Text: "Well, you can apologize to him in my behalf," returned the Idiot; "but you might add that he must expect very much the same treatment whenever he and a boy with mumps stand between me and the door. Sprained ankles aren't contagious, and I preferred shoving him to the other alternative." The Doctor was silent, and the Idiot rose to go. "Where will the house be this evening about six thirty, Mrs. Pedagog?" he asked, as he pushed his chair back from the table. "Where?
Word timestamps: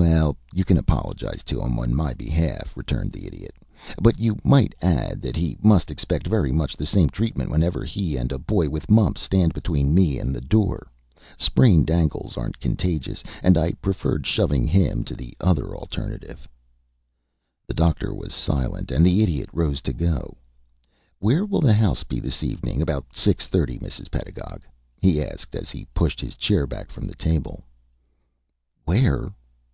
"Well, 0.00 0.38
you 0.54 0.64
can 0.64 0.78
apologize 0.78 1.42
to 1.44 1.60
him 1.60 1.78
in 1.78 1.94
my 1.94 2.14
behalf," 2.14 2.74
returned 2.74 3.12
the 3.12 3.26
Idiot; 3.26 3.54
"but 4.00 4.18
you 4.18 4.38
might 4.42 4.74
add 4.80 5.20
that 5.20 5.36
he 5.36 5.58
must 5.60 5.90
expect 5.90 6.26
very 6.26 6.52
much 6.52 6.74
the 6.74 6.86
same 6.86 7.10
treatment 7.10 7.50
whenever 7.50 7.84
he 7.84 8.16
and 8.16 8.32
a 8.32 8.38
boy 8.38 8.70
with 8.70 8.90
mumps 8.90 9.20
stand 9.20 9.52
between 9.52 9.92
me 9.92 10.18
and 10.18 10.34
the 10.34 10.40
door. 10.40 10.90
Sprained 11.36 11.90
ankles 11.90 12.38
aren't 12.38 12.58
contagious, 12.60 13.22
and 13.42 13.58
I 13.58 13.72
preferred 13.72 14.26
shoving 14.26 14.66
him 14.66 15.04
to 15.04 15.14
the 15.14 15.36
other 15.38 15.76
alternative." 15.76 16.48
The 17.66 17.74
Doctor 17.74 18.14
was 18.14 18.32
silent, 18.32 18.90
and 18.90 19.04
the 19.04 19.22
Idiot 19.22 19.50
rose 19.52 19.82
to 19.82 19.92
go. 19.92 20.38
"Where 21.18 21.44
will 21.44 21.60
the 21.60 21.74
house 21.74 22.04
be 22.04 22.20
this 22.20 22.42
evening 22.42 22.80
about 22.80 23.14
six 23.14 23.46
thirty, 23.46 23.78
Mrs. 23.78 24.10
Pedagog?" 24.10 24.62
he 24.98 25.22
asked, 25.22 25.54
as 25.54 25.70
he 25.70 25.84
pushed 25.92 26.22
his 26.22 26.36
chair 26.36 26.66
back 26.66 26.90
from 26.90 27.06
the 27.06 27.14
table. 27.16 27.64
"Where? 28.86 29.30